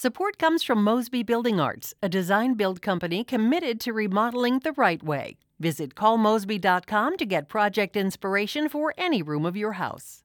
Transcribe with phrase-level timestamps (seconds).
[0.00, 5.02] Support comes from Mosby Building Arts, a design build company committed to remodeling the right
[5.02, 5.38] way.
[5.58, 10.22] Visit callmosby.com to get project inspiration for any room of your house.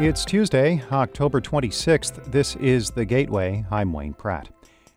[0.00, 2.24] It's Tuesday, October 26th.
[2.32, 3.66] This is The Gateway.
[3.70, 4.48] I'm Wayne Pratt.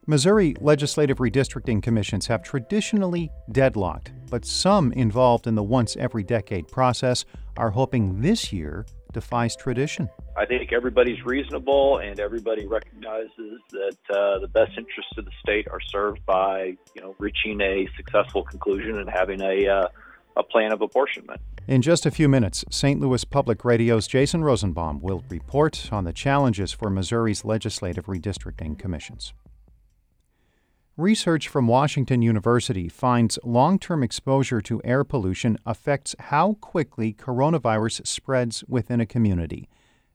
[0.06, 6.70] Missouri legislative redistricting commissions have traditionally deadlocked, but some involved in the once every decade
[6.70, 7.26] process
[7.58, 8.86] are hoping this year
[9.18, 10.08] defies tradition.
[10.36, 15.68] I think everybody's reasonable and everybody recognizes that uh, the best interests of the state
[15.72, 19.88] are served by, you know, reaching a successful conclusion and having a uh,
[20.36, 21.42] a plan of apportionment.
[21.68, 23.00] In just a few minutes, St.
[23.02, 29.34] Louis Public Radio's Jason Rosenbaum will report on the challenges for Missouri's legislative redistricting commissions.
[30.98, 38.08] Research from Washington University finds long term exposure to air pollution affects how quickly coronavirus
[38.08, 39.70] spreads within a community.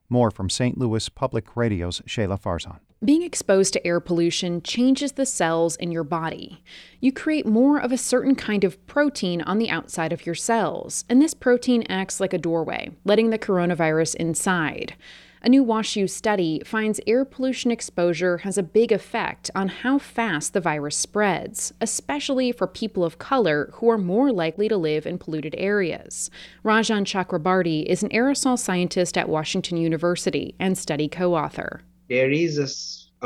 [0.08, 0.76] More from St.
[0.76, 2.80] Louis Public Radio's Shayla Farzan.
[3.04, 6.64] Being exposed to air pollution changes the cells in your body.
[6.98, 11.04] You create more of a certain kind of protein on the outside of your cells,
[11.08, 14.96] and this protein acts like a doorway, letting the coronavirus inside.
[15.44, 20.52] A new WashU study finds air pollution exposure has a big effect on how fast
[20.52, 25.18] the virus spreads, especially for people of color who are more likely to live in
[25.18, 26.30] polluted areas.
[26.64, 32.58] Rajan Chakrabarty is an aerosol scientist at Washington University and study co author there is
[32.58, 32.68] a,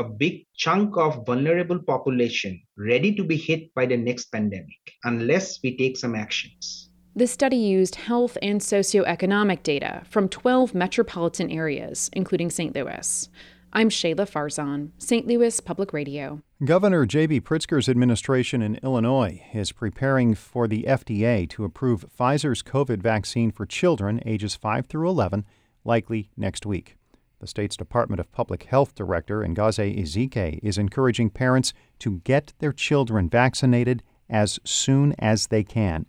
[0.01, 5.59] a big chunk of vulnerable population ready to be hit by the next pandemic unless
[5.61, 6.86] we take some actions.
[7.17, 12.75] The study used health and socioeconomic data from 12 metropolitan areas, including St.
[12.75, 13.27] Louis.
[13.73, 15.25] I'm Shayla Farzan, St.
[15.25, 16.43] Louis Public Radio.
[16.63, 17.41] Governor J.B.
[17.41, 23.65] Pritzker's administration in Illinois is preparing for the FDA to approve Pfizer's COVID vaccine for
[23.65, 25.43] children ages 5 through 11,
[25.83, 26.97] likely next week.
[27.39, 32.71] The state's Department of Public Health Director, Ngozi Ezike, is encouraging parents to get their
[32.71, 36.05] children vaccinated as soon as they can.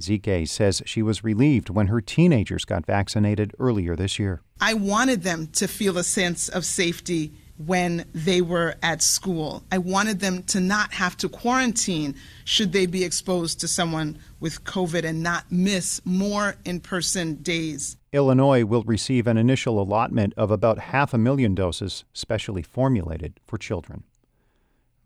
[0.00, 4.40] Ezike says she was relieved when her teenagers got vaccinated earlier this year.
[4.60, 7.32] I wanted them to feel a sense of safety
[7.66, 9.62] when they were at school.
[9.70, 14.64] I wanted them to not have to quarantine should they be exposed to someone with
[14.64, 17.98] COVID and not miss more in person days.
[18.12, 23.58] Illinois will receive an initial allotment of about half a million doses, specially formulated for
[23.58, 24.04] children.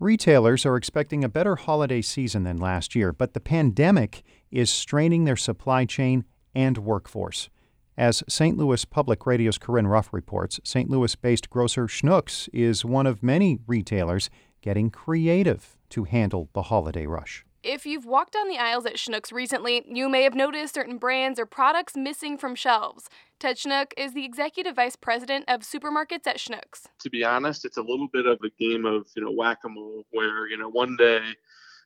[0.01, 4.23] Retailers are expecting a better holiday season than last year, but the pandemic
[4.55, 7.51] is straining their supply chain and workforce.
[7.99, 8.57] As St.
[8.57, 10.89] Louis Public Radio's Corinne Ruff reports, St.
[10.89, 14.31] Louis based grocer Schnucks is one of many retailers
[14.63, 17.45] getting creative to handle the holiday rush.
[17.63, 21.39] If you've walked down the aisles at Schnucks recently, you may have noticed certain brands
[21.39, 23.09] or products missing from shelves.
[23.41, 26.87] Ted Schnuck is the executive vice president of supermarkets at Schnucks.
[27.01, 30.47] To be honest, it's a little bit of a game of, you know, whack-a-mole where,
[30.49, 31.21] you know, one day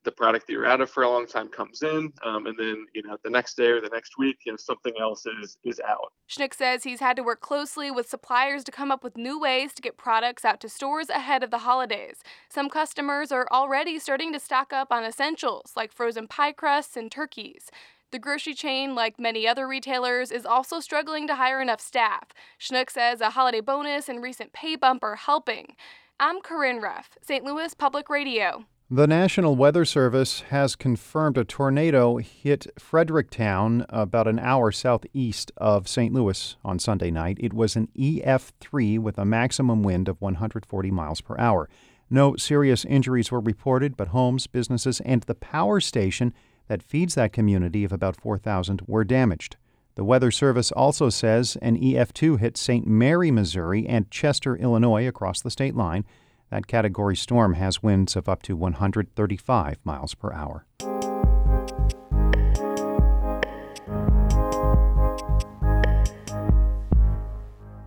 [0.09, 2.87] the product that you're out of for a long time comes in, um, and then
[2.95, 5.79] you know the next day or the next week, you know something else is is
[5.87, 6.13] out.
[6.27, 9.75] Schnuck says he's had to work closely with suppliers to come up with new ways
[9.75, 12.23] to get products out to stores ahead of the holidays.
[12.49, 17.13] Some customers are already starting to stock up on essentials like frozen pie crusts and
[17.13, 17.71] turkeys.
[18.11, 22.29] The grocery chain, like many other retailers, is also struggling to hire enough staff.
[22.59, 25.77] Schnuck says a holiday bonus and recent pay bump are helping.
[26.19, 27.45] I'm Corinne Ruff, St.
[27.45, 28.65] Louis Public Radio.
[28.91, 35.87] The National Weather Service has confirmed a tornado hit Fredericktown about an hour southeast of
[35.87, 36.15] St.
[36.15, 37.37] Louis on Sunday night.
[37.39, 41.69] It was an EF3 with a maximum wind of 140 miles per hour.
[42.09, 46.33] No serious injuries were reported, but homes, businesses, and the power station
[46.69, 49.59] that feeds that community of about 4,000 were damaged.
[49.97, 52.87] The Weather Service also says an EF2 hit St.
[52.87, 56.07] Mary, Missouri, and Chester, Illinois across the state line.
[56.51, 60.65] That category storm has winds of up to 135 miles per hour.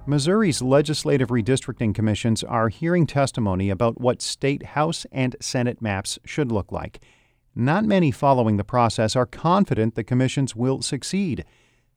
[0.06, 6.52] Missouri's legislative redistricting commissions are hearing testimony about what state House and Senate maps should
[6.52, 7.00] look like.
[7.56, 11.46] Not many following the process are confident the commissions will succeed.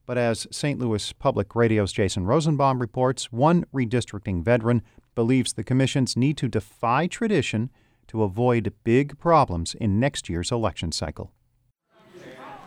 [0.05, 0.79] But as St.
[0.79, 4.81] Louis Public Radio's Jason Rosenbaum reports, one redistricting veteran
[5.15, 7.71] believes the commissions need to defy tradition
[8.07, 11.31] to avoid big problems in next year's election cycle.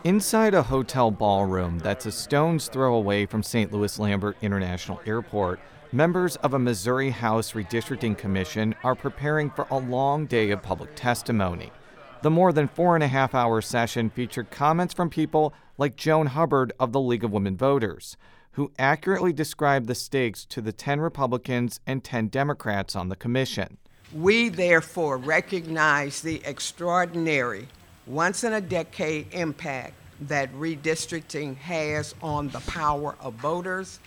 [0.03, 3.71] Inside a hotel ballroom that's a stone's throw away from St.
[3.71, 5.59] Louis Lambert International Airport,
[5.91, 10.95] members of a Missouri House Redistricting Commission are preparing for a long day of public
[10.95, 11.71] testimony.
[12.21, 16.27] The more than four and a half hour session featured comments from people like Joan
[16.27, 18.15] Hubbard of the League of Women Voters,
[18.59, 23.77] who accurately described the stakes to the 10 Republicans and 10 Democrats on the commission.
[24.13, 27.69] We therefore recognize the extraordinary,
[28.05, 34.01] once in a decade impact that redistricting has on the power of voters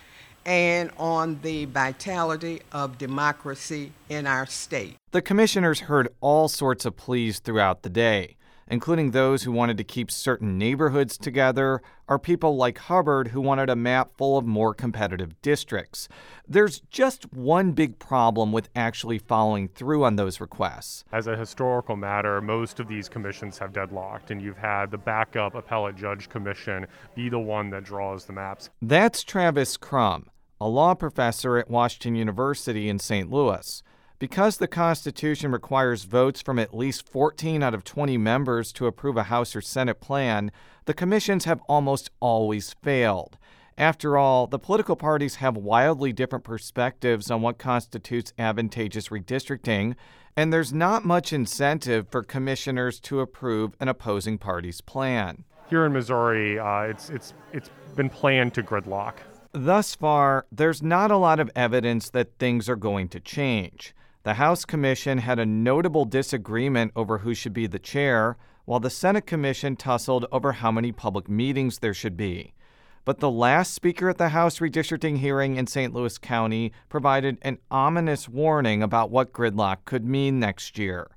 [0.45, 4.99] and on the vitality of democracy in our state.
[5.13, 8.37] The commissioners heard all sorts of pleas throughout the day
[8.73, 13.69] including those who wanted to keep certain neighborhoods together, are people like Hubbard who wanted
[13.69, 16.09] a map full of more competitive districts.
[16.49, 21.05] There's just one big problem with actually following through on those requests.
[21.13, 25.55] As a historical matter, most of these commissions have deadlocked, and you've had the backup
[25.55, 28.71] appellate judge commission be the one that draws the maps.
[28.81, 33.31] That's Travis Crum, a law professor at Washington University in St.
[33.31, 33.83] Louis.
[34.23, 39.17] Because the Constitution requires votes from at least 14 out of 20 members to approve
[39.17, 40.53] a House or Senate plan,
[40.85, 43.37] the commissions have almost always failed.
[43.77, 49.97] After all, the political parties have wildly different perspectives on what constitutes advantageous redistricting,
[50.37, 55.43] and there's not much incentive for commissioners to approve an opposing party's plan.
[55.69, 59.15] Here in Missouri, uh, it's, it's, it's been planned to gridlock.
[59.51, 63.93] Thus far, there's not a lot of evidence that things are going to change.
[64.25, 68.37] The House Commission had a notable disagreement over who should be the chair,
[68.67, 72.55] while the Senate Commission tussled over how many public meetings there should be.
[73.05, 75.93] But the last speaker at the House redistricting hearing in St.
[75.93, 81.11] Louis County provided an ominous warning about what gridlock could mean next year.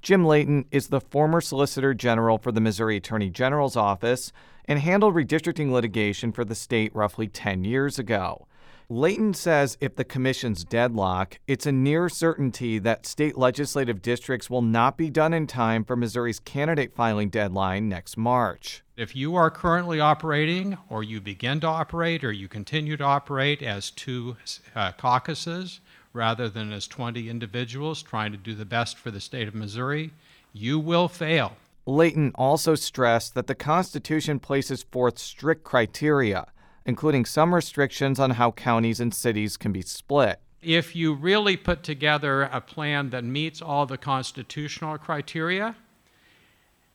[0.00, 4.30] Jim Layton is the former Solicitor General for the Missouri Attorney General's office
[4.66, 8.46] and handled redistricting litigation for the state roughly 10 years ago.
[8.88, 14.62] Layton says if the commission's deadlock, it's a near certainty that state legislative districts will
[14.62, 18.82] not be done in time for Missouri's candidate filing deadline next March.
[18.96, 23.62] If you are currently operating, or you begin to operate, or you continue to operate
[23.62, 24.36] as two
[24.74, 25.80] uh, caucuses
[26.12, 30.10] rather than as 20 individuals trying to do the best for the state of Missouri,
[30.52, 31.56] you will fail.
[31.86, 36.46] Layton also stressed that the Constitution places forth strict criteria
[36.84, 40.40] including some restrictions on how counties and cities can be split.
[40.60, 45.76] If you really put together a plan that meets all the constitutional criteria,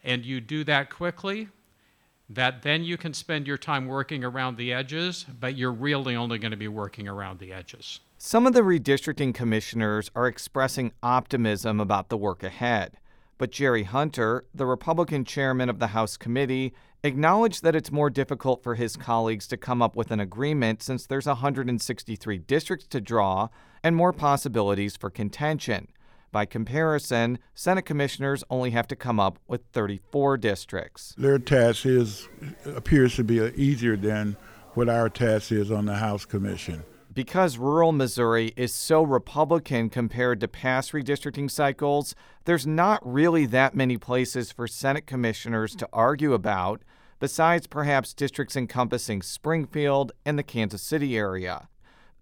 [0.04, 1.50] and you do that quickly,
[2.30, 6.38] that then you can spend your time working around the edges, but you're really only
[6.38, 8.00] going to be working around the edges.
[8.18, 12.98] Some of the redistricting commissioners are expressing optimism about the work ahead.
[13.38, 16.74] But Jerry Hunter, the Republican chairman of the House committee,
[17.04, 21.06] acknowledged that it's more difficult for his colleagues to come up with an agreement since
[21.06, 23.50] there's 163 districts to draw
[23.84, 25.88] and more possibilities for contention.
[26.32, 31.14] By comparison, Senate commissioners only have to come up with 34 districts.
[31.18, 32.28] Their task is
[32.66, 34.36] appears to be easier than
[34.74, 36.84] what our task is on the House Commission.
[37.18, 42.14] Because rural Missouri is so Republican compared to past redistricting cycles,
[42.46, 46.84] there's not really that many places for Senate commissioners to argue about,
[47.20, 51.70] besides perhaps districts encompassing Springfield and the Kansas City area.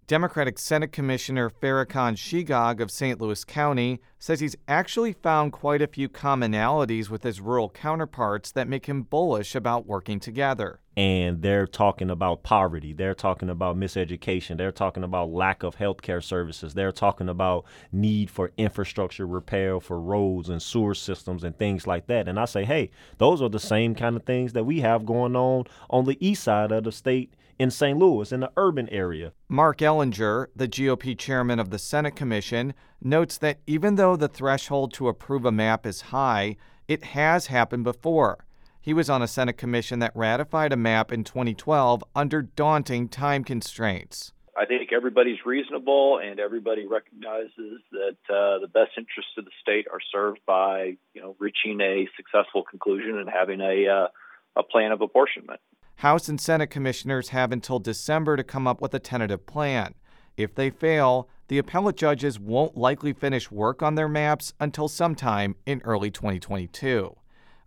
[0.06, 3.20] Democratic Senate Commissioner Farrakhan Shegog of St.
[3.20, 8.66] Louis County says he's actually found quite a few commonalities with his rural counterparts that
[8.66, 10.80] make him bullish about working together.
[10.96, 16.00] And they're talking about poverty, they're talking about miseducation, they're talking about lack of health
[16.00, 21.58] care services, they're talking about need for infrastructure repair for roads and sewer systems and
[21.58, 22.28] things like that.
[22.28, 25.36] And I say, hey, those are the same kind of things that we have going
[25.36, 27.98] on on the east side of the state in St.
[27.98, 29.32] Louis, in the urban area.
[29.48, 34.92] Marc Ellinger, the GOP chairman of the Senate Commission, notes that even though the threshold
[34.94, 36.56] to approve a map is high,
[36.88, 38.45] it has happened before.
[38.86, 43.42] He was on a Senate commission that ratified a map in 2012 under daunting time
[43.42, 44.32] constraints.
[44.56, 49.88] I think everybody's reasonable and everybody recognizes that uh, the best interests of the state
[49.92, 54.06] are served by, you know, reaching a successful conclusion and having a uh,
[54.54, 55.58] a plan of apportionment.
[55.96, 59.94] House and Senate commissioners have until December to come up with a tentative plan.
[60.36, 65.56] If they fail, the appellate judges won't likely finish work on their maps until sometime
[65.66, 67.16] in early 2022.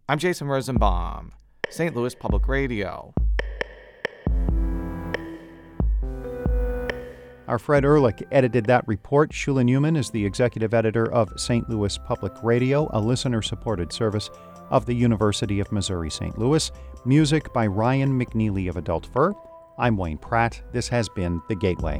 [0.09, 1.33] I'm Jason Rosenbaum,
[1.69, 1.95] St.
[1.95, 3.13] Louis Public Radio.
[7.47, 9.29] Our Fred Ehrlich edited that report.
[9.31, 11.69] Shula Neuman is the executive editor of St.
[11.69, 14.31] Louis Public Radio, a listener supported service
[14.71, 16.39] of the University of Missouri St.
[16.39, 16.71] Louis.
[17.05, 19.35] Music by Ryan McNeely of Adult Fur.
[19.77, 20.59] I'm Wayne Pratt.
[20.71, 21.99] This has been The Gateway.